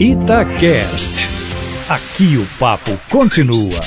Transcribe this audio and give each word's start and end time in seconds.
Itacast. 0.00 1.28
Aqui 1.88 2.36
o 2.36 2.44
papo 2.58 2.90
continua. 3.08 3.80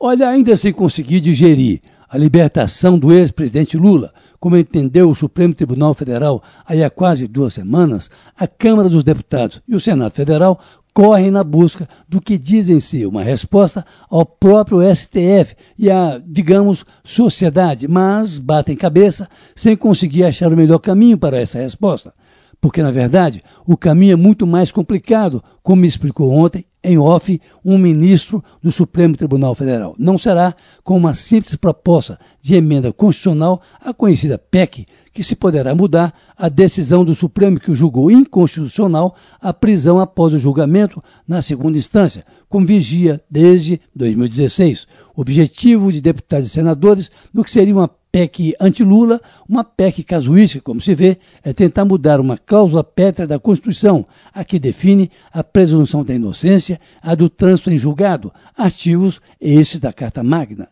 Olha, 0.00 0.28
ainda 0.28 0.56
sem 0.56 0.72
conseguir 0.72 1.20
digerir 1.20 1.80
a 2.08 2.18
libertação 2.18 2.98
do 2.98 3.12
ex-presidente 3.12 3.76
Lula, 3.76 4.12
como 4.40 4.56
entendeu 4.56 5.08
o 5.08 5.14
Supremo 5.14 5.54
Tribunal 5.54 5.94
Federal 5.94 6.42
aí 6.66 6.82
há 6.82 6.90
quase 6.90 7.28
duas 7.28 7.54
semanas, 7.54 8.10
a 8.36 8.48
Câmara 8.48 8.88
dos 8.88 9.04
Deputados 9.04 9.62
e 9.68 9.76
o 9.76 9.80
Senado 9.80 10.10
Federal 10.10 10.58
correm 10.92 11.30
na 11.30 11.44
busca 11.44 11.88
do 12.08 12.20
que 12.20 12.36
dizem 12.36 12.80
ser 12.80 13.06
uma 13.06 13.22
resposta 13.22 13.86
ao 14.10 14.26
próprio 14.26 14.80
STF 14.92 15.54
e 15.78 15.88
à, 15.88 16.20
digamos, 16.26 16.84
sociedade, 17.04 17.86
mas 17.86 18.38
batem 18.38 18.74
cabeça 18.74 19.28
sem 19.54 19.76
conseguir 19.76 20.24
achar 20.24 20.52
o 20.52 20.56
melhor 20.56 20.80
caminho 20.80 21.16
para 21.16 21.38
essa 21.38 21.60
resposta. 21.60 22.12
Porque, 22.60 22.82
na 22.82 22.90
verdade, 22.90 23.42
o 23.66 23.76
caminho 23.76 24.14
é 24.14 24.16
muito 24.16 24.46
mais 24.46 24.72
complicado, 24.72 25.42
como 25.62 25.84
explicou 25.84 26.32
ontem 26.32 26.64
em 26.82 26.96
off 26.98 27.40
um 27.64 27.76
ministro 27.76 28.42
do 28.62 28.70
Supremo 28.70 29.16
Tribunal 29.16 29.54
Federal. 29.54 29.94
Não 29.98 30.16
será 30.16 30.54
com 30.82 30.96
uma 30.96 31.14
simples 31.14 31.54
proposta 31.56 32.18
de 32.40 32.54
emenda 32.54 32.92
constitucional, 32.92 33.60
a 33.80 33.92
conhecida 33.92 34.38
PEC, 34.38 34.86
que 35.12 35.22
se 35.22 35.36
poderá 35.36 35.74
mudar 35.74 36.14
a 36.36 36.48
decisão 36.48 37.04
do 37.04 37.14
Supremo 37.14 37.60
que 37.60 37.74
julgou 37.74 38.10
inconstitucional 38.10 39.14
a 39.40 39.52
prisão 39.52 39.98
após 39.98 40.32
o 40.32 40.38
julgamento 40.38 41.02
na 41.26 41.42
segunda 41.42 41.78
instância, 41.78 42.24
com 42.48 42.64
vigia 42.64 43.20
desde 43.30 43.80
2016. 43.94 44.86
O 45.16 45.20
objetivo 45.20 45.92
de 45.92 46.00
deputados 46.00 46.48
e 46.48 46.50
senadores 46.50 47.10
no 47.32 47.44
que 47.44 47.50
seria 47.50 47.74
uma 47.74 47.90
PEC 48.18 48.56
anti-Lula, 48.58 49.20
uma 49.48 49.62
PEC 49.62 50.02
casuística, 50.02 50.60
como 50.60 50.80
se 50.80 50.92
vê, 50.92 51.18
é 51.44 51.52
tentar 51.52 51.84
mudar 51.84 52.18
uma 52.18 52.36
cláusula 52.36 52.82
pétrea 52.82 53.28
da 53.28 53.38
Constituição, 53.38 54.04
a 54.34 54.44
que 54.44 54.58
define 54.58 55.08
a 55.32 55.44
presunção 55.44 56.02
da 56.02 56.12
inocência, 56.12 56.80
a 57.00 57.14
do 57.14 57.28
trânsito 57.28 57.70
em 57.70 57.78
julgado, 57.78 58.32
artigos 58.56 59.20
esses 59.40 59.78
da 59.78 59.92
Carta 59.92 60.24
Magna. 60.24 60.68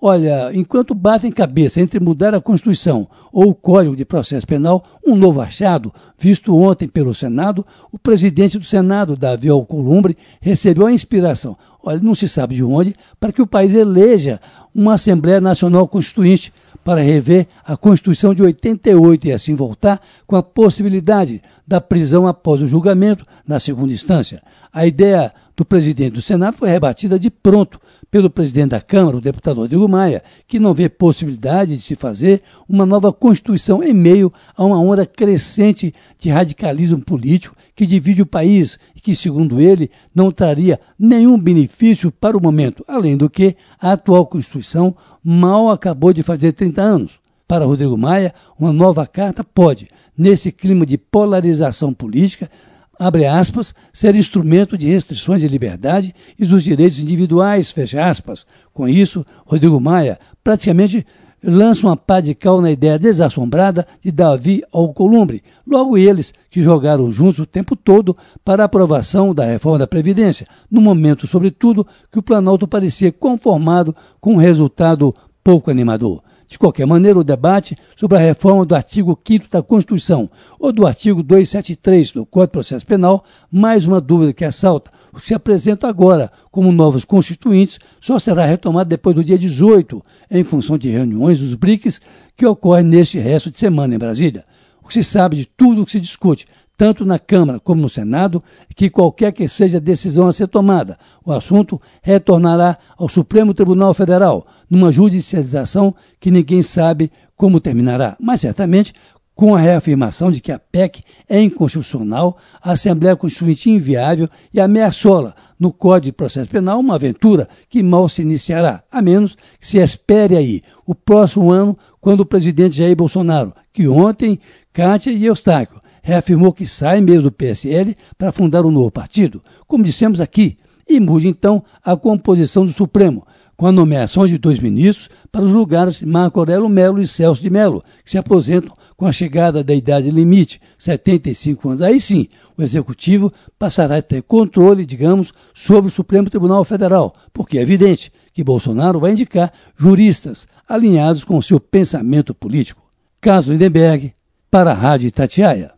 Olha, 0.00 0.50
enquanto 0.52 0.94
batem 0.94 1.30
cabeça 1.30 1.80
entre 1.80 2.00
mudar 2.00 2.34
a 2.34 2.40
Constituição 2.40 3.08
ou 3.32 3.50
o 3.50 3.54
Código 3.54 3.94
de 3.94 4.04
Processo 4.04 4.46
Penal, 4.46 4.82
um 5.06 5.14
novo 5.14 5.40
achado, 5.40 5.92
visto 6.18 6.56
ontem 6.56 6.88
pelo 6.88 7.14
Senado, 7.14 7.64
o 7.92 7.98
presidente 7.98 8.58
do 8.58 8.64
Senado, 8.64 9.16
Davi 9.16 9.48
Alcolumbre, 9.48 10.16
recebeu 10.40 10.86
a 10.86 10.92
inspiração, 10.92 11.56
olha, 11.88 12.00
não 12.00 12.14
se 12.14 12.28
sabe 12.28 12.56
de 12.56 12.62
onde, 12.62 12.94
para 13.18 13.32
que 13.32 13.42
o 13.42 13.46
país 13.46 13.74
eleja 13.74 14.40
uma 14.74 14.94
Assembleia 14.94 15.40
Nacional 15.40 15.88
Constituinte 15.88 16.52
para 16.84 17.02
rever 17.02 17.46
a 17.64 17.76
Constituição 17.76 18.32
de 18.32 18.42
88 18.42 19.26
e 19.26 19.32
assim 19.32 19.54
voltar 19.54 20.00
com 20.26 20.36
a 20.36 20.42
possibilidade 20.42 21.42
da 21.66 21.80
prisão 21.80 22.26
após 22.26 22.62
o 22.62 22.66
julgamento 22.66 23.26
na 23.46 23.60
segunda 23.60 23.92
instância. 23.92 24.42
A 24.72 24.86
ideia 24.86 25.32
do 25.56 25.64
presidente 25.64 26.14
do 26.14 26.22
Senado 26.22 26.56
foi 26.56 26.70
rebatida 26.70 27.18
de 27.18 27.30
pronto 27.30 27.80
pelo 28.10 28.30
presidente 28.30 28.70
da 28.70 28.80
Câmara, 28.80 29.16
o 29.16 29.20
deputado 29.20 29.60
Rodrigo 29.60 29.88
Maia, 29.88 30.22
que 30.46 30.58
não 30.58 30.72
vê 30.72 30.88
possibilidade 30.88 31.76
de 31.76 31.82
se 31.82 31.94
fazer 31.94 32.42
uma 32.68 32.86
nova 32.86 33.12
Constituição 33.12 33.82
em 33.82 33.92
meio 33.92 34.32
a 34.56 34.64
uma 34.64 34.78
onda 34.80 35.04
crescente 35.04 35.92
de 36.16 36.30
radicalismo 36.30 37.00
político 37.02 37.54
que 37.74 37.86
divide 37.86 38.22
o 38.22 38.26
país 38.26 38.78
e 38.96 39.00
que, 39.00 39.14
segundo 39.14 39.60
ele, 39.60 39.90
não 40.14 40.30
traria 40.30 40.80
nenhum 40.98 41.38
benefício 41.38 41.77
para 42.20 42.36
o 42.36 42.42
momento, 42.42 42.84
além 42.88 43.16
do 43.16 43.30
que 43.30 43.56
a 43.80 43.92
atual 43.92 44.26
Constituição 44.26 44.94
mal 45.22 45.70
acabou 45.70 46.12
de 46.12 46.22
fazer 46.22 46.52
30 46.52 46.82
anos. 46.82 47.20
Para 47.46 47.64
Rodrigo 47.64 47.96
Maia, 47.96 48.34
uma 48.58 48.72
nova 48.72 49.06
carta 49.06 49.42
pode, 49.42 49.88
nesse 50.16 50.52
clima 50.52 50.84
de 50.84 50.98
polarização 50.98 51.94
política, 51.94 52.50
abre 52.98 53.26
aspas, 53.26 53.74
ser 53.92 54.16
instrumento 54.16 54.76
de 54.76 54.88
restrições 54.88 55.40
de 55.40 55.48
liberdade 55.48 56.14
e 56.38 56.44
dos 56.44 56.64
direitos 56.64 56.98
individuais, 56.98 57.70
fecha 57.70 58.06
aspas. 58.06 58.44
Com 58.74 58.88
isso, 58.88 59.24
Rodrigo 59.46 59.80
Maia 59.80 60.18
praticamente 60.42 61.06
lança 61.42 61.86
uma 61.86 61.96
pá 61.96 62.20
de 62.20 62.34
cal 62.34 62.60
na 62.60 62.70
ideia 62.70 62.98
desassombrada 62.98 63.86
de 64.02 64.10
Davi 64.10 64.62
Alcolumbre, 64.72 65.42
logo 65.66 65.96
eles 65.96 66.32
que 66.50 66.62
jogaram 66.62 67.10
juntos 67.10 67.38
o 67.38 67.46
tempo 67.46 67.76
todo 67.76 68.16
para 68.44 68.62
a 68.62 68.66
aprovação 68.66 69.34
da 69.34 69.44
reforma 69.44 69.78
da 69.78 69.86
Previdência, 69.86 70.46
no 70.70 70.80
momento, 70.80 71.26
sobretudo, 71.26 71.86
que 72.10 72.18
o 72.18 72.22
Planalto 72.22 72.66
parecia 72.66 73.12
conformado 73.12 73.94
com 74.20 74.34
um 74.34 74.38
resultado 74.38 75.14
pouco 75.42 75.70
animador. 75.70 76.22
De 76.48 76.58
qualquer 76.58 76.86
maneira, 76.86 77.18
o 77.18 77.24
debate 77.24 77.76
sobre 77.94 78.16
a 78.16 78.20
reforma 78.20 78.64
do 78.64 78.74
artigo 78.74 79.18
5 79.22 79.50
da 79.50 79.62
Constituição 79.62 80.30
ou 80.58 80.72
do 80.72 80.86
artigo 80.86 81.22
273 81.22 82.12
do 82.12 82.24
Código 82.24 82.46
de 82.46 82.52
Processo 82.52 82.86
Penal, 82.86 83.22
mais 83.52 83.84
uma 83.84 84.00
dúvida 84.00 84.32
que 84.32 84.46
assalta. 84.46 84.90
O 85.12 85.20
que 85.20 85.28
se 85.28 85.34
apresenta 85.34 85.86
agora 85.86 86.32
como 86.50 86.72
novos 86.72 87.04
constituintes 87.04 87.78
só 88.00 88.18
será 88.18 88.46
retomado 88.46 88.88
depois 88.88 89.14
do 89.14 89.22
dia 89.22 89.38
18, 89.38 90.02
em 90.30 90.42
função 90.42 90.78
de 90.78 90.88
reuniões 90.88 91.38
dos 91.38 91.52
BRICS 91.52 92.00
que 92.34 92.46
ocorrem 92.46 92.84
neste 92.84 93.18
resto 93.18 93.50
de 93.50 93.58
semana 93.58 93.94
em 93.94 93.98
Brasília. 93.98 94.42
O 94.82 94.88
que 94.88 94.94
se 94.94 95.04
sabe 95.04 95.36
de 95.36 95.44
tudo 95.44 95.82
o 95.82 95.84
que 95.84 95.92
se 95.92 96.00
discute 96.00 96.46
tanto 96.78 97.04
na 97.04 97.18
Câmara 97.18 97.58
como 97.58 97.82
no 97.82 97.88
Senado, 97.88 98.40
que 98.76 98.88
qualquer 98.88 99.32
que 99.32 99.48
seja 99.48 99.78
a 99.78 99.80
decisão 99.80 100.28
a 100.28 100.32
ser 100.32 100.46
tomada, 100.46 100.96
o 101.24 101.32
assunto 101.32 101.82
retornará 102.00 102.78
ao 102.96 103.08
Supremo 103.08 103.52
Tribunal 103.52 103.92
Federal, 103.92 104.46
numa 104.70 104.92
judicialização 104.92 105.92
que 106.20 106.30
ninguém 106.30 106.62
sabe 106.62 107.10
como 107.36 107.60
terminará, 107.60 108.16
mas 108.20 108.42
certamente 108.42 108.94
com 109.34 109.56
a 109.56 109.58
reafirmação 109.58 110.30
de 110.30 110.40
que 110.40 110.52
a 110.52 110.58
PEC 110.58 111.02
é 111.28 111.40
inconstitucional, 111.40 112.38
a 112.62 112.72
Assembleia 112.72 113.16
Constituinte 113.16 113.70
inviável 113.70 114.28
e 114.54 114.60
ameaçou-la 114.60 115.34
no 115.58 115.72
Código 115.72 116.06
de 116.06 116.12
Processo 116.12 116.48
Penal 116.48 116.78
uma 116.78 116.94
aventura 116.94 117.48
que 117.68 117.82
mal 117.82 118.08
se 118.08 118.22
iniciará, 118.22 118.84
a 118.90 119.02
menos 119.02 119.36
que 119.60 119.66
se 119.66 119.78
espere 119.78 120.36
aí 120.36 120.62
o 120.86 120.94
próximo 120.94 121.50
ano, 121.50 121.76
quando 122.00 122.20
o 122.20 122.26
presidente 122.26 122.76
Jair 122.76 122.96
Bolsonaro, 122.96 123.52
que 123.72 123.88
ontem, 123.88 124.38
Kátia 124.72 125.10
e 125.10 125.24
Eustáquio, 125.24 125.80
reafirmou 126.08 126.54
que 126.54 126.66
sai 126.66 127.02
mesmo 127.02 127.24
do 127.24 127.32
PSL 127.32 127.94
para 128.16 128.32
fundar 128.32 128.64
um 128.64 128.70
novo 128.70 128.90
partido, 128.90 129.42
como 129.66 129.84
dissemos 129.84 130.22
aqui, 130.22 130.56
e 130.88 130.98
mude 130.98 131.28
então 131.28 131.62
a 131.84 131.94
composição 131.94 132.64
do 132.64 132.72
Supremo, 132.72 133.26
com 133.58 133.66
a 133.66 133.72
nomeação 133.72 134.26
de 134.26 134.38
dois 134.38 134.58
ministros 134.58 135.10
para 135.30 135.44
os 135.44 135.52
lugares 135.52 136.00
Marco 136.02 136.38
Aurélio 136.38 136.66
Melo 136.66 136.98
e 136.98 137.06
Celso 137.06 137.42
de 137.42 137.50
Melo, 137.50 137.82
que 138.02 138.10
se 138.10 138.16
aposentam 138.16 138.74
com 138.96 139.04
a 139.04 139.12
chegada 139.12 139.62
da 139.62 139.74
idade 139.74 140.10
limite, 140.10 140.58
75 140.78 141.68
anos. 141.68 141.82
Aí 141.82 142.00
sim, 142.00 142.26
o 142.56 142.62
Executivo 142.62 143.30
passará 143.58 143.98
a 143.98 144.02
ter 144.02 144.22
controle, 144.22 144.86
digamos, 144.86 145.34
sobre 145.52 145.88
o 145.88 145.92
Supremo 145.92 146.30
Tribunal 146.30 146.64
Federal, 146.64 147.12
porque 147.34 147.58
é 147.58 147.62
evidente 147.62 148.10
que 148.32 148.42
Bolsonaro 148.42 148.98
vai 148.98 149.12
indicar 149.12 149.52
juristas 149.76 150.48
alinhados 150.66 151.22
com 151.22 151.36
o 151.36 151.42
seu 151.42 151.60
pensamento 151.60 152.34
político. 152.34 152.88
Caso 153.20 153.52
Lindenberg, 153.52 154.14
para 154.50 154.70
a 154.70 154.74
Rádio 154.74 155.08
Itatiaia. 155.08 155.77